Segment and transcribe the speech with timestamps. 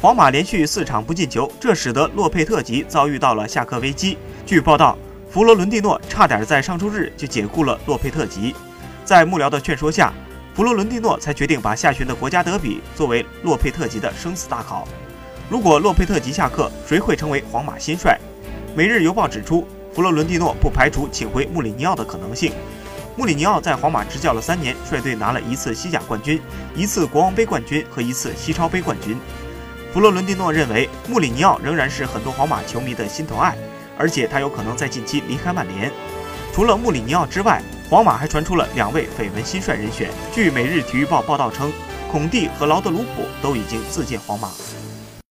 [0.00, 4.16] 皇马连续四场不进球，这使得洛佩特吉遭遇到了下课危机。
[4.46, 4.96] 据报道，
[5.30, 8.54] 弗罗伦蒂诺差点在上周日就解雇了洛佩特吉。
[9.04, 10.10] 在幕僚的劝说下，
[10.54, 14.88] 弗罗伦蒂诺才决定把下旬的国家德比作为洛佩特吉的生死大考。
[15.50, 18.18] 如果洛佩特吉下课，谁会成为皇马新帅？
[18.74, 22.54] 《每日邮报》指出，弗洛伦蒂诺不排除请回穆里尼奥的可能性。
[23.16, 26.40] 穆里尼奥在皇马执教了三年，率队拿了一次西甲冠军、
[26.74, 29.14] 一次国王杯冠军和一次西超杯冠军。
[29.92, 33.56] 弗洛伦蒂诺认为，穆里尼奥仍然是很多皇马球迷的心头爱，
[33.98, 35.90] 而且他有可能在近期离开曼联。
[36.52, 40.08] 除了穆里尼奥之外，皇马还传出了两位绯闻新帅人选。
[40.32, 41.72] 据《每日体育报》报道称，
[42.08, 44.48] 孔蒂和劳德鲁普都已经自荐皇马。